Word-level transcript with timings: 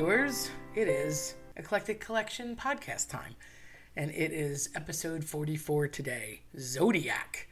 collectors. 0.00 0.50
It 0.74 0.88
is 0.88 1.34
Eclectic 1.56 2.00
Collection 2.00 2.56
podcast 2.56 3.10
time, 3.10 3.36
and 3.96 4.10
it 4.12 4.32
is 4.32 4.70
episode 4.74 5.22
44 5.22 5.88
today 5.88 6.40
Zodiac. 6.58 7.46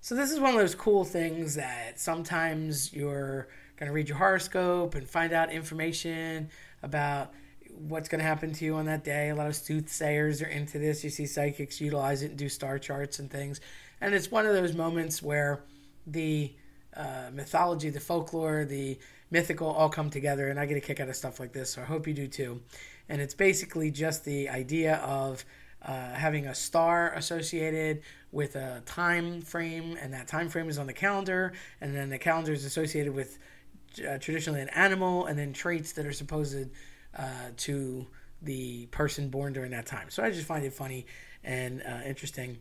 So, 0.00 0.14
this 0.14 0.30
is 0.30 0.40
one 0.40 0.54
of 0.54 0.56
those 0.58 0.74
cool 0.74 1.04
things 1.04 1.54
that 1.56 2.00
sometimes 2.00 2.94
you're 2.94 3.48
going 3.76 3.88
to 3.88 3.92
read 3.92 4.08
your 4.08 4.16
horoscope 4.16 4.94
and 4.94 5.06
find 5.06 5.34
out 5.34 5.52
information 5.52 6.48
about 6.82 7.34
what's 7.76 8.08
going 8.08 8.20
to 8.20 8.26
happen 8.26 8.54
to 8.54 8.64
you 8.64 8.74
on 8.76 8.86
that 8.86 9.04
day. 9.04 9.28
A 9.28 9.34
lot 9.34 9.48
of 9.48 9.54
soothsayers 9.54 10.40
are 10.40 10.48
into 10.48 10.78
this. 10.78 11.04
You 11.04 11.10
see 11.10 11.26
psychics 11.26 11.78
utilize 11.78 12.22
it 12.22 12.30
and 12.30 12.38
do 12.38 12.48
star 12.48 12.78
charts 12.78 13.18
and 13.18 13.30
things. 13.30 13.60
And 14.00 14.14
it's 14.14 14.30
one 14.30 14.46
of 14.46 14.54
those 14.54 14.72
moments 14.72 15.22
where 15.22 15.62
the 16.06 16.54
uh, 16.96 17.30
mythology, 17.34 17.90
the 17.90 18.00
folklore, 18.00 18.64
the 18.64 18.98
mythical 19.32 19.68
all 19.68 19.88
come 19.88 20.10
together, 20.10 20.48
and 20.48 20.60
I 20.60 20.66
get 20.66 20.76
a 20.76 20.80
kick 20.80 21.00
out 21.00 21.08
of 21.08 21.16
stuff 21.16 21.40
like 21.40 21.52
this. 21.52 21.70
So 21.70 21.82
I 21.82 21.84
hope 21.84 22.06
you 22.06 22.14
do 22.14 22.28
too. 22.28 22.60
And 23.08 23.20
it's 23.20 23.34
basically 23.34 23.90
just 23.90 24.24
the 24.24 24.48
idea 24.48 24.96
of 24.96 25.44
uh, 25.84 26.12
having 26.12 26.46
a 26.46 26.54
star 26.54 27.12
associated 27.14 28.02
with 28.30 28.54
a 28.54 28.82
time 28.86 29.40
frame, 29.40 29.96
and 30.00 30.12
that 30.12 30.28
time 30.28 30.48
frame 30.48 30.68
is 30.68 30.78
on 30.78 30.86
the 30.86 30.92
calendar, 30.92 31.54
and 31.80 31.96
then 31.96 32.10
the 32.10 32.18
calendar 32.18 32.52
is 32.52 32.64
associated 32.64 33.12
with 33.12 33.38
uh, 34.06 34.18
traditionally 34.18 34.60
an 34.60 34.68
animal, 34.68 35.26
and 35.26 35.38
then 35.38 35.52
traits 35.52 35.92
that 35.92 36.06
are 36.06 36.12
supposed 36.12 36.68
uh, 37.18 37.24
to 37.56 38.06
the 38.42 38.86
person 38.86 39.28
born 39.28 39.52
during 39.52 39.70
that 39.70 39.86
time. 39.86 40.10
So 40.10 40.22
I 40.22 40.30
just 40.30 40.46
find 40.46 40.64
it 40.64 40.72
funny 40.72 41.06
and 41.42 41.82
uh, 41.82 42.00
interesting 42.06 42.58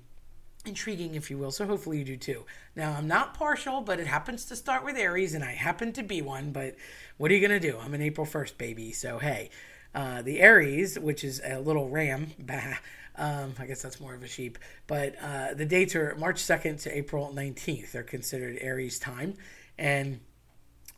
intriguing, 0.65 1.15
if 1.15 1.29
you 1.29 1.37
will. 1.37 1.51
So 1.51 1.65
hopefully 1.65 1.99
you 1.99 2.05
do 2.05 2.17
too. 2.17 2.45
Now, 2.75 2.95
I'm 2.97 3.07
not 3.07 3.33
partial, 3.33 3.81
but 3.81 3.99
it 3.99 4.07
happens 4.07 4.45
to 4.45 4.55
start 4.55 4.83
with 4.83 4.97
Aries, 4.97 5.33
and 5.33 5.43
I 5.43 5.51
happen 5.51 5.93
to 5.93 6.03
be 6.03 6.21
one. 6.21 6.51
But 6.51 6.75
what 7.17 7.31
are 7.31 7.33
you 7.33 7.45
going 7.45 7.59
to 7.59 7.71
do? 7.71 7.77
I'm 7.77 7.93
an 7.93 8.01
April 8.01 8.25
1st 8.25 8.57
baby. 8.57 8.91
So, 8.91 9.19
hey, 9.19 9.49
uh, 9.93 10.21
the 10.21 10.39
Aries, 10.39 10.97
which 10.97 11.23
is 11.23 11.41
a 11.43 11.59
little 11.59 11.89
ram, 11.89 12.31
bah, 12.39 12.75
um, 13.15 13.53
I 13.59 13.65
guess 13.65 13.81
that's 13.81 13.99
more 13.99 14.13
of 14.13 14.23
a 14.23 14.27
sheep, 14.27 14.57
but 14.87 15.15
uh, 15.21 15.53
the 15.53 15.65
dates 15.65 15.95
are 15.95 16.15
March 16.17 16.41
2nd 16.41 16.81
to 16.83 16.97
April 16.97 17.31
19th. 17.35 17.91
They're 17.91 18.03
considered 18.03 18.57
Aries 18.61 18.99
time. 18.99 19.35
And 19.77 20.21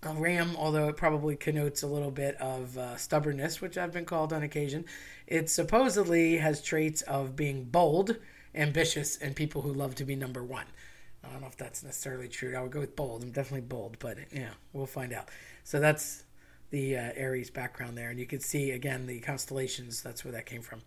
a 0.04 0.14
ram, 0.14 0.56
although 0.58 0.90
it 0.90 0.98
probably 0.98 1.36
connotes 1.36 1.82
a 1.84 1.88
little 1.88 2.12
bit 2.12 2.36
of 2.36 2.78
uh, 2.78 2.98
stubbornness, 2.98 3.62
which 3.62 3.78
I've 3.78 3.94
been 3.94 4.06
called 4.06 4.34
on 4.34 4.44
occasion, 4.44 4.86
it 5.28 5.50
supposedly 5.50 6.38
has 6.38 6.62
traits 6.62 7.02
of 7.04 7.36
being 7.36 7.64
bold 7.64 8.18
ambitious 8.56 9.18
and 9.18 9.36
people 9.36 9.62
who 9.62 9.74
love 9.74 9.96
to 9.96 10.06
be 10.06 10.16
number 10.16 10.44
one. 10.44 10.66
I 11.24 11.30
don't 11.30 11.42
know 11.42 11.48
if 11.48 11.58
that's 11.58 11.84
necessarily 11.84 12.28
true. 12.28 12.56
I 12.56 12.62
would 12.62 12.72
go 12.72 12.82
with 12.82 12.96
bold. 12.96 13.24
I'm 13.24 13.32
definitely 13.32 13.62
bold, 13.62 13.98
but 14.00 14.18
yeah, 14.32 14.52
we'll 14.74 14.86
find 14.86 15.14
out. 15.14 15.30
So 15.64 15.80
that's 15.80 16.24
the 16.70 16.98
uh, 16.98 17.12
Aries 17.16 17.50
background 17.50 17.98
there, 17.98 18.10
and 18.10 18.20
you 18.20 18.26
can 18.26 18.40
see 18.40 18.72
again 18.72 19.06
the 19.06 19.20
constellations. 19.20 20.02
That's 20.02 20.26
where 20.26 20.34
that 20.34 20.46
came 20.46 20.62
from. 20.62 20.82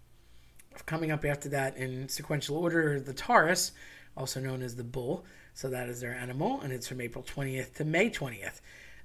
Coming 0.84 1.10
up 1.10 1.24
after 1.24 1.48
that 1.50 1.76
in 1.76 2.08
sequential 2.08 2.56
order, 2.56 3.00
the 3.00 3.14
Taurus, 3.14 3.72
also 4.16 4.40
known 4.40 4.62
as 4.62 4.76
the 4.76 4.84
Bull. 4.84 5.24
So 5.54 5.70
that 5.70 5.88
is 5.88 6.00
their 6.00 6.14
animal, 6.14 6.60
and 6.60 6.70
it's 6.70 6.86
from 6.86 7.00
April 7.00 7.24
20th 7.24 7.74
to 7.76 7.84
May 7.84 8.10
20th. 8.10 8.60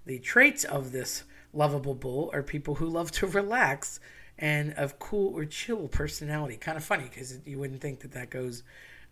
The 0.06 0.20
traits 0.20 0.66
of 0.66 0.92
this 0.92 1.24
lovable 1.54 1.96
bull 1.96 2.30
are 2.34 2.44
people 2.44 2.76
who 2.76 2.88
love 2.88 3.12
to 3.12 3.28
relax 3.42 4.02
and 4.42 4.74
of 4.74 5.00
cool 5.00 5.38
or 5.38 5.46
chill 5.46 5.88
personality. 5.88 6.58
Kind 6.58 6.78
of 6.78 6.84
funny 6.84 7.04
because 7.04 7.40
you 7.46 7.60
wouldn't 7.60 7.80
think 7.80 8.02
that 8.02 8.12
that 8.12 8.30
goes 8.30 8.64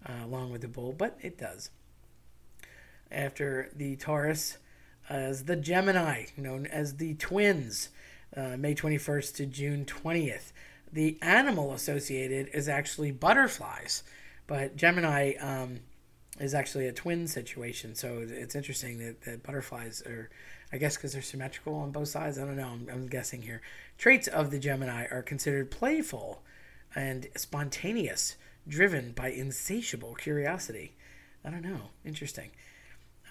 uh, 0.05 0.25
along 0.25 0.52
with 0.52 0.61
the 0.61 0.67
bull, 0.67 0.91
but 0.91 1.17
it 1.22 1.38
does. 1.38 1.69
After 3.11 3.69
the 3.75 3.95
Taurus, 3.95 4.57
as 5.07 5.45
the 5.45 5.56
Gemini, 5.56 6.25
known 6.35 6.66
as 6.66 6.97
the 6.97 7.13
twins, 7.16 7.89
uh, 8.35 8.56
May 8.57 8.75
21st 8.75 9.35
to 9.35 9.45
June 9.45 9.85
20th. 9.85 10.51
The 10.91 11.18
animal 11.22 11.73
associated 11.73 12.50
is 12.53 12.68
actually 12.68 13.12
butterflies, 13.12 14.03
but 14.47 14.75
Gemini 14.75 15.34
um, 15.39 15.79
is 16.39 16.53
actually 16.53 16.88
a 16.88 16.94
twin 16.94 17.27
situation. 17.27 17.95
So 17.95 18.25
it's 18.27 18.55
interesting 18.55 19.00
that, 19.00 19.22
that 19.23 19.44
butterflies 19.44 20.01
are 20.03 20.29
I 20.72 20.77
guess 20.77 20.95
because 20.95 21.13
they're 21.13 21.22
symmetrical 21.22 21.75
on 21.75 21.91
both 21.91 22.09
sides. 22.09 22.38
I 22.38 22.45
don't 22.45 22.57
know. 22.57 22.67
I'm, 22.67 22.88
I'm, 22.91 23.07
guessing 23.07 23.41
here. 23.41 23.61
Traits 23.97 24.27
of 24.27 24.51
the 24.51 24.59
Gemini 24.59 25.07
are 25.09 25.23
considered 25.23 25.72
playful 25.72 26.44
and 26.95 27.27
spontaneous, 27.35 28.35
driven 28.67 29.11
by 29.11 29.29
insatiable 29.29 30.13
curiosity. 30.13 30.94
I 31.44 31.50
don't 31.50 31.63
know. 31.63 31.89
Interesting. 32.05 32.51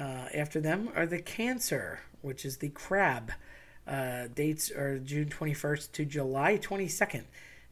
Uh, 0.00 0.26
after 0.34 0.60
them 0.60 0.90
are 0.96 1.06
the 1.06 1.20
Cancer, 1.20 2.00
which 2.22 2.44
is 2.44 2.56
the 2.56 2.70
crab. 2.70 3.32
Uh, 3.86 4.26
dates 4.34 4.70
are 4.70 4.98
June 4.98 5.28
21st 5.28 5.92
to 5.92 6.04
July 6.04 6.58
22nd. 6.58 7.24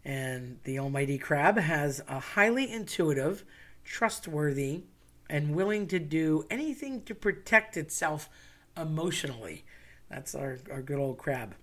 And 0.04 0.58
the 0.62 0.78
almighty 0.78 1.18
crab 1.18 1.58
has 1.58 2.00
a 2.08 2.20
highly 2.20 2.70
intuitive, 2.70 3.44
trustworthy, 3.84 4.82
and 5.28 5.54
willing 5.54 5.87
to 5.88 5.98
do 5.98 6.44
anything 6.50 7.03
to 7.03 7.14
protect 7.14 7.76
itself 7.76 8.28
emotionally. 8.76 9.64
That's 10.10 10.34
our, 10.34 10.59
our 10.70 10.82
good 10.82 10.98
old 10.98 11.19
crab. 11.19 11.54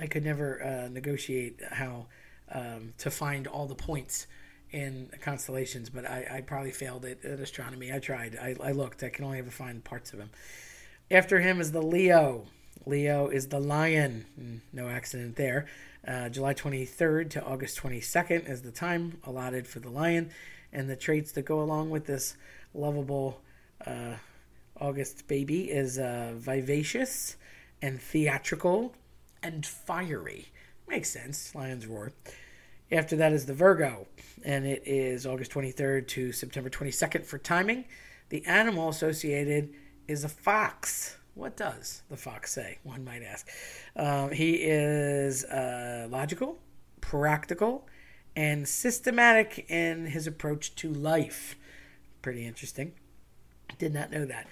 I 0.00 0.06
could 0.06 0.24
never 0.24 0.62
uh, 0.62 0.88
negotiate 0.88 1.60
how 1.70 2.06
um, 2.52 2.92
to 2.98 3.10
find 3.10 3.46
all 3.46 3.66
the 3.66 3.74
points 3.74 4.26
in 4.70 5.10
constellations, 5.20 5.90
but 5.90 6.04
I, 6.04 6.26
I 6.30 6.40
probably 6.40 6.72
failed 6.72 7.04
at, 7.04 7.24
at 7.24 7.40
astronomy. 7.40 7.92
I 7.92 7.98
tried. 7.98 8.36
I, 8.36 8.56
I 8.62 8.72
looked. 8.72 9.02
I 9.02 9.08
can 9.08 9.24
only 9.24 9.38
ever 9.38 9.50
find 9.50 9.82
parts 9.82 10.12
of 10.12 10.18
him. 10.18 10.30
After 11.10 11.40
him 11.40 11.60
is 11.60 11.72
the 11.72 11.82
Leo. 11.82 12.46
Leo 12.84 13.28
is 13.28 13.48
the 13.48 13.60
lion. 13.60 14.26
Hmm, 14.36 14.56
no 14.72 14.88
accident 14.88 15.36
there. 15.36 15.66
Uh, 16.06 16.28
July 16.28 16.54
23rd 16.54 17.30
to 17.30 17.44
August 17.44 17.78
22nd 17.80 18.48
is 18.48 18.62
the 18.62 18.70
time 18.70 19.18
allotted 19.24 19.66
for 19.66 19.80
the 19.80 19.90
lion. 19.90 20.30
And 20.76 20.90
the 20.90 20.94
traits 20.94 21.32
that 21.32 21.46
go 21.46 21.62
along 21.62 21.88
with 21.88 22.04
this 22.04 22.36
lovable 22.74 23.40
uh, 23.86 24.16
August 24.78 25.26
baby 25.26 25.70
is 25.70 25.98
uh, 25.98 26.34
vivacious 26.36 27.36
and 27.80 27.98
theatrical 27.98 28.94
and 29.42 29.64
fiery. 29.64 30.52
Makes 30.86 31.08
sense. 31.08 31.54
Lion's 31.54 31.86
roar. 31.86 32.12
After 32.92 33.16
that 33.16 33.32
is 33.32 33.46
the 33.46 33.54
Virgo, 33.54 34.06
and 34.44 34.66
it 34.66 34.82
is 34.84 35.26
August 35.26 35.50
23rd 35.52 36.08
to 36.08 36.30
September 36.30 36.68
22nd 36.68 37.24
for 37.24 37.38
timing. 37.38 37.86
The 38.28 38.44
animal 38.44 38.90
associated 38.90 39.72
is 40.06 40.24
a 40.24 40.28
fox. 40.28 41.16
What 41.32 41.56
does 41.56 42.02
the 42.10 42.18
fox 42.18 42.52
say? 42.52 42.76
One 42.82 43.02
might 43.02 43.22
ask. 43.22 43.48
Um, 43.96 44.30
he 44.30 44.56
is 44.56 45.42
uh, 45.44 46.06
logical, 46.10 46.58
practical, 47.00 47.86
and 48.36 48.68
systematic 48.68 49.64
in 49.70 50.06
his 50.06 50.26
approach 50.26 50.74
to 50.76 50.92
life. 50.92 51.56
Pretty 52.20 52.46
interesting. 52.46 52.92
Did 53.78 53.94
not 53.94 54.12
know 54.12 54.26
that. 54.26 54.46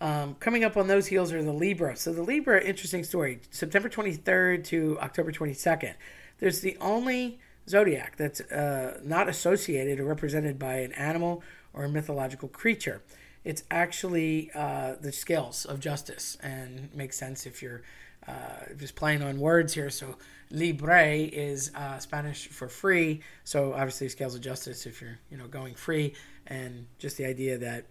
Um, 0.00 0.34
coming 0.36 0.62
up 0.62 0.76
on 0.76 0.86
those 0.86 1.08
heels 1.08 1.32
are 1.32 1.42
the 1.42 1.52
Libra. 1.52 1.96
So 1.96 2.12
the 2.12 2.22
Libra, 2.22 2.62
interesting 2.62 3.02
story. 3.02 3.40
September 3.50 3.88
23rd 3.88 4.64
to 4.64 4.98
October 5.00 5.32
22nd. 5.32 5.94
There's 6.38 6.60
the 6.60 6.76
only 6.80 7.38
zodiac 7.68 8.16
that's 8.16 8.40
uh, 8.40 8.98
not 9.02 9.28
associated 9.28 10.00
or 10.00 10.04
represented 10.04 10.58
by 10.58 10.76
an 10.76 10.92
animal 10.92 11.42
or 11.72 11.84
a 11.84 11.88
mythological 11.88 12.48
creature. 12.48 13.02
It's 13.44 13.64
actually 13.70 14.50
uh, 14.54 14.96
the 15.00 15.12
scales 15.12 15.64
of 15.64 15.80
justice, 15.80 16.36
and 16.42 16.94
makes 16.94 17.16
sense 17.16 17.46
if 17.46 17.62
you're 17.62 17.82
uh, 18.28 18.74
just 18.76 18.96
playing 18.96 19.22
on 19.22 19.40
words 19.40 19.72
here. 19.72 19.90
So 19.90 20.16
libre 20.50 21.14
is 21.14 21.70
uh, 21.74 21.98
Spanish 21.98 22.48
for 22.48 22.68
free. 22.68 23.22
So 23.44 23.72
obviously 23.72 24.08
scales 24.08 24.34
of 24.34 24.42
justice 24.42 24.86
if 24.86 25.00
you're 25.00 25.18
you 25.30 25.38
know 25.38 25.46
going 25.46 25.74
free, 25.74 26.14
and 26.46 26.86
just 26.98 27.16
the 27.16 27.24
idea 27.24 27.58
that 27.58 27.86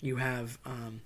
you 0.00 0.16
have 0.16 0.58
um, 0.64 1.00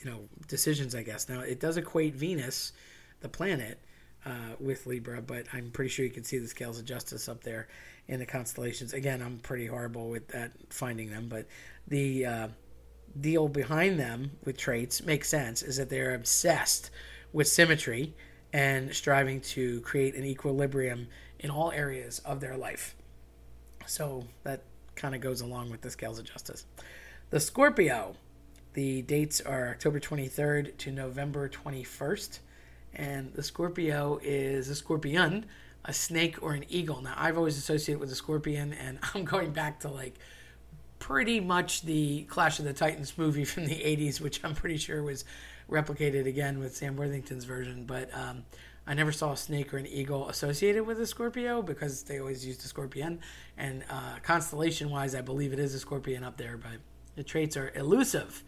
you 0.00 0.10
know 0.10 0.20
decisions. 0.46 0.94
I 0.94 1.02
guess 1.02 1.28
now 1.28 1.40
it 1.40 1.60
does 1.60 1.78
equate 1.78 2.14
Venus, 2.14 2.72
the 3.20 3.28
planet, 3.28 3.78
uh, 4.26 4.56
with 4.60 4.86
Libra, 4.86 5.22
but 5.22 5.46
I'm 5.52 5.70
pretty 5.70 5.90
sure 5.90 6.04
you 6.04 6.10
can 6.10 6.24
see 6.24 6.38
the 6.38 6.48
scales 6.48 6.78
of 6.78 6.84
justice 6.84 7.28
up 7.28 7.42
there 7.42 7.68
in 8.08 8.18
the 8.18 8.26
constellations. 8.26 8.92
Again, 8.92 9.22
I'm 9.22 9.38
pretty 9.38 9.66
horrible 9.66 10.10
with 10.10 10.28
that 10.28 10.52
finding 10.70 11.10
them, 11.10 11.28
but 11.28 11.46
the 11.88 12.26
uh, 12.26 12.48
deal 13.20 13.48
behind 13.48 13.98
them 13.98 14.32
with 14.44 14.56
traits 14.56 15.02
makes 15.02 15.28
sense. 15.28 15.62
Is 15.62 15.76
that 15.76 15.90
they're 15.90 16.14
obsessed 16.14 16.90
with 17.32 17.48
symmetry 17.48 18.14
and 18.52 18.94
striving 18.94 19.40
to 19.40 19.80
create 19.80 20.14
an 20.14 20.24
equilibrium 20.24 21.08
in 21.40 21.50
all 21.50 21.72
areas 21.72 22.20
of 22.20 22.40
their 22.40 22.56
life. 22.56 22.94
So 23.86 24.24
that 24.44 24.62
kind 24.94 25.14
of 25.14 25.20
goes 25.20 25.40
along 25.40 25.70
with 25.70 25.80
the 25.80 25.90
scales 25.90 26.18
of 26.18 26.24
justice. 26.24 26.64
The 27.30 27.40
Scorpio 27.40 28.14
the 28.74 29.02
dates 29.02 29.40
are 29.40 29.68
October 29.68 30.00
23rd 30.00 30.76
to 30.78 30.90
November 30.90 31.48
21st. 31.48 32.40
And 32.92 33.32
the 33.32 33.42
Scorpio 33.42 34.18
is 34.22 34.68
a 34.68 34.74
scorpion, 34.74 35.46
a 35.84 35.92
snake, 35.92 36.42
or 36.42 36.54
an 36.54 36.64
eagle. 36.68 37.00
Now, 37.00 37.14
I've 37.16 37.38
always 37.38 37.56
associated 37.56 38.00
with 38.00 38.10
a 38.10 38.16
scorpion, 38.16 38.72
and 38.72 38.98
I'm 39.14 39.24
going 39.24 39.52
back 39.52 39.80
to 39.80 39.88
like 39.88 40.18
pretty 41.04 41.38
much 41.38 41.82
the 41.82 42.22
Clash 42.22 42.58
of 42.58 42.64
the 42.64 42.72
Titans 42.72 43.18
movie 43.18 43.44
from 43.52 43.66
the 43.66 43.74
80s, 43.74 44.22
which 44.22 44.42
I'm 44.42 44.54
pretty 44.54 44.78
sure 44.78 45.02
was 45.02 45.26
replicated 45.70 46.26
again 46.26 46.58
with 46.58 46.74
Sam 46.74 46.96
Worthington's 46.96 47.44
version. 47.44 47.84
But 47.84 48.08
um, 48.14 48.44
I 48.86 48.94
never 48.94 49.12
saw 49.12 49.32
a 49.32 49.36
snake 49.36 49.74
or 49.74 49.76
an 49.76 49.86
eagle 49.86 50.30
associated 50.30 50.86
with 50.86 50.98
a 50.98 51.06
Scorpio 51.06 51.60
because 51.60 52.04
they 52.04 52.20
always 52.20 52.46
used 52.46 52.64
a 52.64 52.68
scorpion. 52.68 53.20
And 53.58 53.84
uh, 53.90 54.20
constellation 54.22 54.88
wise, 54.88 55.14
I 55.14 55.20
believe 55.20 55.52
it 55.52 55.58
is 55.58 55.74
a 55.74 55.78
scorpion 55.78 56.24
up 56.24 56.38
there, 56.38 56.56
but 56.56 56.80
the 57.16 57.22
traits 57.22 57.58
are 57.58 57.70
elusive 57.74 58.42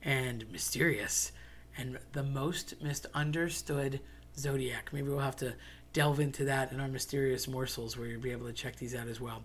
and 0.00 0.48
mysterious 0.52 1.32
and 1.76 1.98
the 2.12 2.22
most 2.22 2.80
misunderstood 2.80 3.98
zodiac. 4.38 4.92
Maybe 4.92 5.08
we'll 5.08 5.18
have 5.18 5.34
to 5.36 5.54
delve 5.92 6.20
into 6.20 6.44
that 6.44 6.70
in 6.70 6.78
our 6.78 6.86
mysterious 6.86 7.48
morsels 7.48 7.98
where 7.98 8.06
you'll 8.06 8.20
be 8.20 8.30
able 8.30 8.46
to 8.46 8.52
check 8.52 8.76
these 8.76 8.94
out 8.94 9.08
as 9.08 9.20
well. 9.20 9.42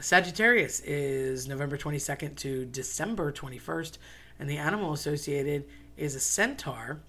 Sagittarius 0.00 0.78
is 0.80 1.48
November 1.48 1.76
22nd 1.76 2.36
to 2.36 2.64
December 2.66 3.32
21st, 3.32 3.98
and 4.38 4.48
the 4.48 4.56
animal 4.56 4.92
associated 4.92 5.64
is 5.96 6.14
a 6.14 6.20
centaur, 6.20 7.00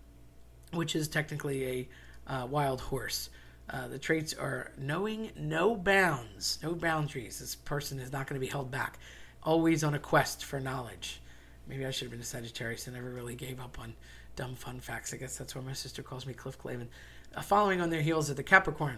which 0.73 0.95
is 0.95 1.07
technically 1.07 1.87
a 2.27 2.33
uh, 2.33 2.47
wild 2.47 2.81
horse. 2.81 3.29
Uh, 3.69 3.87
the 3.87 3.99
traits 3.99 4.33
are 4.33 4.71
knowing 4.75 5.29
no 5.35 5.75
bounds, 5.75 6.57
no 6.63 6.73
boundaries. 6.73 7.37
This 7.37 7.53
person 7.53 7.99
is 7.99 8.11
not 8.11 8.25
going 8.25 8.41
to 8.41 8.45
be 8.45 8.51
held 8.51 8.71
back. 8.71 8.97
Always 9.43 9.83
on 9.83 9.93
a 9.93 9.99
quest 9.99 10.43
for 10.43 10.59
knowledge. 10.59 11.21
Maybe 11.67 11.85
I 11.85 11.91
should 11.91 12.05
have 12.05 12.11
been 12.11 12.21
a 12.21 12.23
Sagittarius. 12.23 12.87
I 12.87 12.91
never 12.91 13.11
really 13.11 13.35
gave 13.35 13.59
up 13.59 13.77
on 13.77 13.93
dumb 14.35 14.55
fun 14.55 14.79
facts. 14.79 15.13
I 15.13 15.17
guess 15.17 15.37
that's 15.37 15.53
why 15.53 15.61
my 15.61 15.73
sister 15.73 16.01
calls 16.01 16.25
me 16.25 16.33
Cliff 16.33 16.57
Clavin. 16.57 16.87
Uh, 17.35 17.41
following 17.41 17.81
on 17.81 17.91
their 17.91 18.01
heels 18.01 18.31
are 18.31 18.33
the 18.33 18.41
Capricorn, 18.41 18.97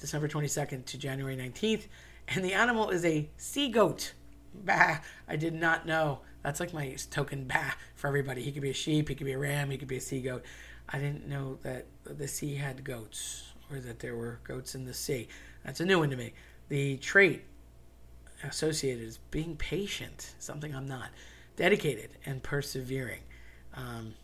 December 0.00 0.26
22nd 0.26 0.84
to 0.86 0.98
January 0.98 1.36
19th. 1.36 1.84
And 2.28 2.44
the 2.44 2.52
animal 2.52 2.90
is 2.90 3.04
a 3.04 3.28
sea 3.36 3.68
goat. 3.68 4.12
Bah, 4.54 4.98
I 5.26 5.36
did 5.36 5.54
not 5.54 5.86
know. 5.86 6.20
That's 6.42 6.60
like 6.60 6.72
my 6.72 6.96
token 7.10 7.44
bah 7.44 7.72
for 7.94 8.06
everybody. 8.06 8.42
He 8.42 8.52
could 8.52 8.62
be 8.62 8.70
a 8.70 8.74
sheep, 8.74 9.08
he 9.08 9.14
could 9.14 9.26
be 9.26 9.32
a 9.32 9.38
ram, 9.38 9.70
he 9.70 9.78
could 9.78 9.88
be 9.88 9.96
a 9.96 10.00
sea 10.00 10.20
goat. 10.20 10.44
I 10.88 10.98
didn't 10.98 11.26
know 11.26 11.58
that 11.62 11.86
the 12.04 12.28
sea 12.28 12.54
had 12.54 12.84
goats 12.84 13.52
or 13.70 13.80
that 13.80 13.98
there 13.98 14.16
were 14.16 14.40
goats 14.44 14.74
in 14.74 14.84
the 14.84 14.94
sea. 14.94 15.28
That's 15.64 15.80
a 15.80 15.84
new 15.84 15.98
one 15.98 16.10
to 16.10 16.16
me. 16.16 16.32
The 16.68 16.96
trait 16.98 17.44
associated 18.44 19.04
is 19.04 19.18
being 19.30 19.56
patient, 19.56 20.34
something 20.38 20.74
I'm 20.74 20.86
not, 20.86 21.10
dedicated 21.56 22.10
and 22.24 22.42
persevering. 22.42 23.20
Um, 23.74 24.14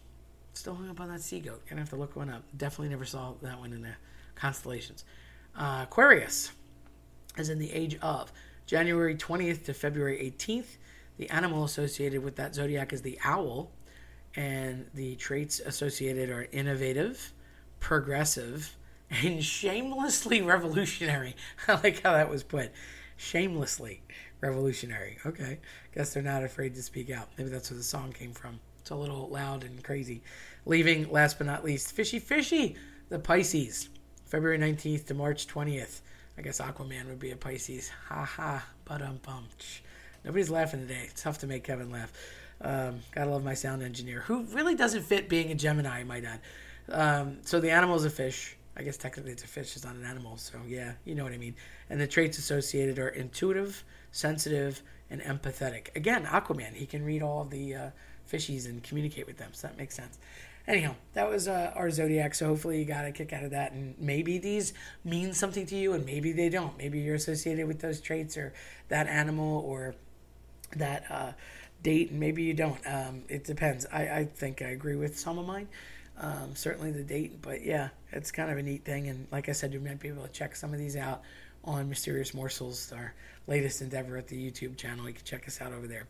still 0.54 0.74
hung 0.74 0.88
up 0.88 1.00
on 1.00 1.08
that 1.08 1.20
sea 1.20 1.40
goat. 1.40 1.62
Gonna 1.68 1.80
have 1.80 1.90
to 1.90 1.96
look 1.96 2.16
one 2.16 2.30
up. 2.30 2.42
Definitely 2.56 2.90
never 2.90 3.04
saw 3.04 3.34
that 3.42 3.58
one 3.58 3.72
in 3.72 3.82
the 3.82 3.94
constellations. 4.34 5.04
Uh, 5.56 5.80
Aquarius 5.84 6.52
is 7.36 7.48
in 7.48 7.58
the 7.58 7.72
age 7.72 7.98
of 8.00 8.32
January 8.66 9.14
20th 9.14 9.64
to 9.64 9.74
February 9.74 10.32
18th. 10.38 10.76
The 11.16 11.30
animal 11.30 11.64
associated 11.64 12.22
with 12.24 12.36
that 12.36 12.54
zodiac 12.54 12.92
is 12.92 13.02
the 13.02 13.18
owl 13.24 13.70
and 14.36 14.86
the 14.94 15.14
traits 15.16 15.60
associated 15.60 16.30
are 16.30 16.48
innovative, 16.50 17.32
progressive, 17.80 18.76
and 19.10 19.44
shamelessly 19.44 20.42
revolutionary. 20.42 21.36
I 21.68 21.74
like 21.74 22.02
how 22.02 22.12
that 22.12 22.30
was 22.30 22.42
put. 22.42 22.72
Shamelessly 23.16 24.02
revolutionary. 24.40 25.18
Okay. 25.24 25.58
Guess 25.94 26.14
they're 26.14 26.22
not 26.22 26.42
afraid 26.42 26.74
to 26.74 26.82
speak 26.82 27.10
out. 27.10 27.28
Maybe 27.38 27.50
that's 27.50 27.70
where 27.70 27.78
the 27.78 27.84
song 27.84 28.12
came 28.12 28.32
from. 28.32 28.58
It's 28.80 28.90
a 28.90 28.96
little 28.96 29.28
loud 29.28 29.64
and 29.64 29.82
crazy. 29.82 30.22
Leaving, 30.66 31.10
last 31.10 31.38
but 31.38 31.46
not 31.46 31.64
least, 31.64 31.92
Fishy 31.92 32.18
Fishy, 32.18 32.76
the 33.08 33.18
Pisces, 33.18 33.88
February 34.26 34.58
19th 34.58 35.06
to 35.06 35.14
March 35.14 35.46
20th. 35.46 36.00
I 36.36 36.42
guess 36.42 36.60
Aquaman 36.60 37.06
would 37.06 37.20
be 37.20 37.30
a 37.30 37.36
Pisces. 37.36 37.90
Ha 38.08 38.24
ha. 38.24 38.66
But 38.84 39.02
um 39.02 39.20
bum. 39.24 39.44
Nobody's 40.24 40.50
laughing 40.50 40.80
today. 40.80 41.02
It's 41.04 41.22
tough 41.22 41.38
to 41.38 41.46
make 41.46 41.64
Kevin 41.64 41.90
laugh. 41.90 42.12
Um, 42.60 43.00
gotta 43.12 43.30
love 43.30 43.44
my 43.44 43.54
sound 43.54 43.82
engineer, 43.82 44.20
who 44.20 44.44
really 44.44 44.74
doesn't 44.74 45.02
fit 45.02 45.28
being 45.28 45.50
a 45.50 45.54
Gemini, 45.54 46.02
might 46.04 46.24
add. 46.24 46.40
Um, 46.88 47.38
so 47.42 47.60
the 47.60 47.70
animal 47.70 47.96
is 47.96 48.04
a 48.04 48.10
fish. 48.10 48.56
I 48.76 48.82
guess 48.82 48.96
technically 48.96 49.32
it's 49.32 49.44
a 49.44 49.48
fish, 49.48 49.76
it's 49.76 49.84
not 49.84 49.94
an 49.94 50.04
animal. 50.04 50.36
So 50.36 50.58
yeah, 50.66 50.92
you 51.04 51.14
know 51.14 51.24
what 51.24 51.32
I 51.32 51.36
mean. 51.36 51.54
And 51.90 52.00
the 52.00 52.06
traits 52.06 52.38
associated 52.38 52.98
are 52.98 53.08
intuitive, 53.08 53.84
sensitive, 54.12 54.82
and 55.10 55.20
empathetic. 55.20 55.94
Again, 55.94 56.24
Aquaman, 56.24 56.72
he 56.74 56.86
can 56.86 57.04
read 57.04 57.22
all 57.22 57.44
the 57.44 57.74
uh, 57.74 57.90
fishies 58.30 58.66
and 58.66 58.82
communicate 58.82 59.26
with 59.26 59.36
them. 59.36 59.50
So 59.52 59.68
that 59.68 59.76
makes 59.76 59.94
sense. 59.94 60.18
Anyhow, 60.66 60.94
that 61.12 61.28
was 61.28 61.46
uh, 61.46 61.72
our 61.74 61.90
zodiac. 61.90 62.34
So 62.34 62.46
hopefully 62.46 62.78
you 62.78 62.84
got 62.84 63.04
a 63.04 63.12
kick 63.12 63.32
out 63.32 63.44
of 63.44 63.50
that, 63.50 63.72
and 63.72 63.94
maybe 63.98 64.38
these 64.38 64.72
mean 65.04 65.34
something 65.34 65.66
to 65.66 65.76
you, 65.76 65.92
and 65.92 66.06
maybe 66.06 66.32
they 66.32 66.48
don't. 66.48 66.76
Maybe 66.78 67.00
you're 67.00 67.16
associated 67.16 67.66
with 67.66 67.80
those 67.80 68.00
traits 68.00 68.36
or 68.36 68.54
that 68.88 69.06
animal 69.06 69.62
or 69.66 69.94
that. 70.76 71.04
Uh, 71.10 71.32
date, 71.84 72.10
and 72.10 72.18
maybe 72.18 72.42
you 72.42 72.54
don't. 72.54 72.80
Um, 72.84 73.22
it 73.28 73.44
depends. 73.44 73.86
I, 73.92 74.08
I 74.08 74.24
think 74.24 74.60
I 74.60 74.70
agree 74.70 74.96
with 74.96 75.16
some 75.16 75.38
of 75.38 75.46
mine. 75.46 75.68
Um, 76.18 76.56
certainly 76.56 76.90
the 76.90 77.04
date, 77.04 77.40
but 77.42 77.64
yeah, 77.64 77.90
it's 78.10 78.32
kind 78.32 78.50
of 78.50 78.58
a 78.58 78.62
neat 78.62 78.84
thing. 78.84 79.08
And 79.08 79.28
like 79.30 79.48
I 79.48 79.52
said, 79.52 79.72
you 79.72 79.80
might 79.80 80.00
be 80.00 80.08
able 80.08 80.22
to 80.22 80.32
check 80.32 80.56
some 80.56 80.72
of 80.72 80.78
these 80.78 80.96
out 80.96 81.22
on 81.64 81.88
Mysterious 81.88 82.34
Morsels, 82.34 82.92
our 82.92 83.14
latest 83.46 83.82
endeavor 83.82 84.16
at 84.16 84.26
the 84.26 84.36
YouTube 84.36 84.76
channel. 84.76 85.06
You 85.06 85.14
can 85.14 85.24
check 85.24 85.46
us 85.46 85.60
out 85.60 85.72
over 85.72 85.86
there. 85.86 86.06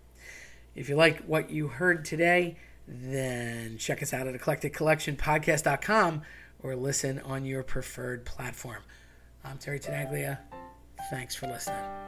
If 0.74 0.88
you 0.88 0.96
like 0.96 1.22
what 1.24 1.50
you 1.50 1.68
heard 1.68 2.04
today, 2.04 2.56
then 2.86 3.78
check 3.78 4.02
us 4.02 4.12
out 4.12 4.26
at 4.26 4.34
eclecticcollectionpodcast.com 4.34 6.22
or 6.62 6.76
listen 6.76 7.18
on 7.20 7.44
your 7.44 7.62
preferred 7.62 8.24
platform. 8.24 8.82
I'm 9.44 9.58
Terry 9.58 9.78
Tenaglia. 9.78 10.38
Thanks 11.10 11.34
for 11.34 11.46
listening. 11.46 12.03